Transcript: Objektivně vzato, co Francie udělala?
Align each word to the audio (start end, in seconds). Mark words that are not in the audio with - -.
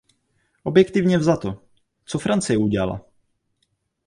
Objektivně 0.63 1.17
vzato, 1.17 1.61
co 2.05 2.19
Francie 2.19 2.57
udělala? 2.57 3.01